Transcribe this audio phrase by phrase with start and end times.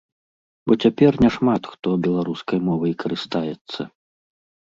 [0.69, 3.81] Бо цяпер няшмат хто беларускай мовай карыстаецца.